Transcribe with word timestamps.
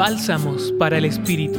Bálsamos 0.00 0.72
para 0.78 0.96
el 0.96 1.04
Espíritu. 1.04 1.58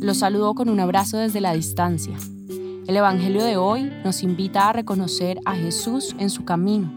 Los 0.00 0.18
saludo 0.18 0.54
con 0.54 0.68
un 0.68 0.78
abrazo 0.78 1.16
desde 1.18 1.40
la 1.40 1.52
distancia. 1.52 2.16
El 2.86 2.96
Evangelio 2.96 3.42
de 3.42 3.56
hoy 3.56 3.90
nos 4.04 4.22
invita 4.22 4.68
a 4.68 4.72
reconocer 4.72 5.40
a 5.46 5.56
Jesús 5.56 6.14
en 6.20 6.30
su 6.30 6.44
camino, 6.44 6.96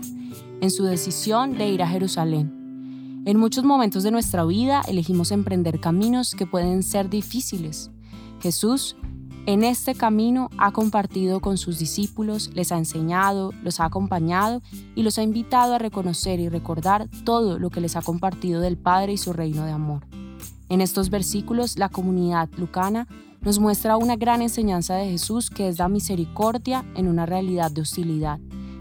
en 0.62 0.70
su 0.70 0.84
decisión 0.84 1.58
de 1.58 1.70
ir 1.70 1.82
a 1.82 1.88
Jerusalén. 1.88 3.24
En 3.26 3.40
muchos 3.40 3.64
momentos 3.64 4.04
de 4.04 4.12
nuestra 4.12 4.46
vida 4.46 4.84
elegimos 4.88 5.32
emprender 5.32 5.80
caminos 5.80 6.36
que 6.36 6.46
pueden 6.46 6.84
ser 6.84 7.10
difíciles. 7.10 7.90
Jesús 8.42 8.96
en 9.48 9.64
este 9.64 9.96
camino 9.96 10.50
ha 10.58 10.74
compartido 10.74 11.40
con 11.40 11.58
sus 11.58 11.80
discípulos, 11.80 12.52
les 12.54 12.74
ha 12.74 12.78
enseñado, 12.78 13.54
los 13.64 13.80
ha 13.80 13.86
acompañado 13.86 14.62
y 14.94 15.04
los 15.04 15.18
ha 15.18 15.24
invitado 15.24 15.74
a 15.74 15.78
reconocer 15.78 16.42
y 16.42 16.50
recordar 16.50 17.08
todo 17.24 17.58
lo 17.58 17.70
que 17.70 17.80
les 17.80 17.96
ha 17.96 18.02
compartido 18.02 18.60
del 18.60 18.76
Padre 18.76 19.14
y 19.14 19.18
su 19.18 19.32
reino 19.32 19.64
de 19.64 19.72
amor. 19.72 20.06
En 20.68 20.82
estos 20.82 21.10
versículos, 21.10 21.80
la 21.80 21.88
comunidad 21.88 22.50
lucana 22.58 23.08
nos 23.40 23.58
muestra 23.58 23.96
una 23.96 24.18
gran 24.18 24.42
enseñanza 24.42 24.96
de 24.96 25.12
Jesús 25.12 25.50
que 25.50 25.70
es 25.70 25.80
la 25.80 25.88
misericordia 25.88 26.84
en 26.96 27.08
una 27.08 27.26
realidad 27.26 27.72
de 27.72 27.82
hostilidad, 27.82 28.40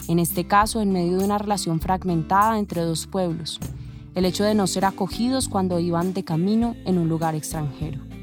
en 0.08 0.18
este 0.18 0.48
caso 0.48 0.80
en 0.80 0.90
medio 0.90 1.18
de 1.18 1.24
una 1.24 1.38
relación 1.38 1.78
fragmentada 1.78 2.58
entre 2.58 2.80
dos 2.80 3.06
pueblos, 3.06 3.60
el 4.16 4.24
hecho 4.24 4.42
de 4.42 4.56
no 4.56 4.66
ser 4.66 4.84
acogidos 4.84 5.48
cuando 5.48 5.78
iban 5.78 6.12
de 6.12 6.24
camino 6.24 6.74
en 6.84 6.98
un 6.98 7.08
lugar 7.08 7.36
extranjero. 7.36 8.15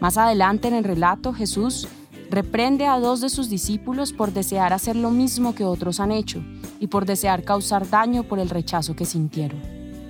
Más 0.00 0.16
adelante 0.16 0.68
en 0.68 0.74
el 0.74 0.84
relato, 0.84 1.32
Jesús 1.32 1.88
reprende 2.30 2.86
a 2.86 3.00
dos 3.00 3.20
de 3.20 3.28
sus 3.28 3.48
discípulos 3.48 4.12
por 4.12 4.32
desear 4.32 4.72
hacer 4.72 4.96
lo 4.96 5.10
mismo 5.10 5.54
que 5.54 5.64
otros 5.64 5.98
han 5.98 6.12
hecho 6.12 6.42
y 6.78 6.86
por 6.86 7.06
desear 7.06 7.42
causar 7.42 7.88
daño 7.88 8.22
por 8.22 8.38
el 8.38 8.50
rechazo 8.50 8.94
que 8.94 9.04
sintieron. 9.04 9.60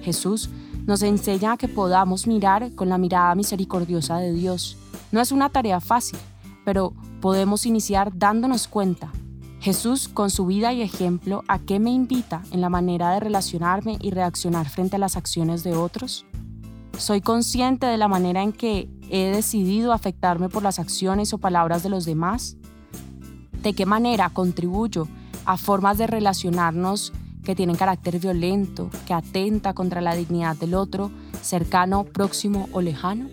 Jesús 0.03 0.51
nos 0.87 1.03
enseña 1.03 1.53
a 1.53 1.57
que 1.57 1.69
podamos 1.69 2.27
mirar 2.27 2.75
con 2.75 2.89
la 2.89 2.99
mirada 2.99 3.35
misericordiosa 3.35 4.19
de 4.19 4.33
Dios. 4.33 4.77
No 5.13 5.21
es 5.21 5.33
una 5.33 5.49
tarea 5.49 5.81
fácil, 5.81 6.19
pero 6.65 6.93
podemos 7.21 7.67
iniciar 7.67 8.17
dándonos 8.17 8.69
cuenta. 8.69 9.11
Jesús, 9.61 10.09
con 10.09 10.31
su 10.31 10.47
vida 10.47 10.73
y 10.73 10.83
ejemplo, 10.83 11.45
¿a 11.49 11.59
qué 11.59 11.81
me 11.81 11.91
invita 11.91 12.43
en 12.53 12.61
la 12.61 12.69
manera 12.69 13.11
de 13.11 13.21
relacionarme 13.21 13.99
y 14.01 14.11
reaccionar 14.11 14.69
frente 14.69 14.97
a 14.97 14.99
las 15.01 15.17
acciones 15.17 15.65
de 15.65 15.75
otros? 15.75 16.25
¿Soy 16.97 17.21
consciente 17.21 17.87
de 17.87 17.97
la 17.97 18.09
manera 18.09 18.43
en 18.43 18.53
que 18.53 18.89
he 19.11 19.31
decidido 19.31 19.93
afectarme 19.93 20.49
por 20.49 20.63
las 20.63 20.79
acciones 20.79 21.33
o 21.33 21.39
palabras 21.39 21.83
de 21.83 21.89
los 21.89 22.05
demás? 22.05 22.57
¿De 23.63 23.73
qué 23.73 23.87
manera 23.87 24.31
contribuyo 24.31 25.09
a 25.45 25.57
formas 25.57 25.99
de 25.99 26.07
relacionarnos 26.07 27.13
que 27.43 27.55
tienen 27.55 27.77
carácter 27.77 28.19
violento, 28.19 28.91
que 29.07 29.15
atenta 29.15 29.73
contra 29.75 30.01
la 30.01 30.15
dignidad 30.15 30.57
del 30.57 30.75
otro, 30.75 31.11
cercano, 31.43 32.05
próximo 32.05 32.69
o 32.73 32.81
lejano? 32.81 33.29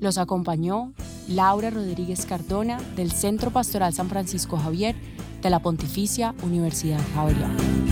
Los 0.00 0.18
acompañó 0.18 0.92
Laura 1.28 1.70
Rodríguez 1.70 2.26
Cardona 2.26 2.80
del 2.96 3.12
Centro 3.12 3.50
Pastoral 3.50 3.92
San 3.92 4.08
Francisco 4.08 4.58
Javier 4.58 4.96
de 5.40 5.50
la 5.50 5.60
Pontificia 5.60 6.34
Universidad 6.42 7.00
Javeriana. 7.14 7.91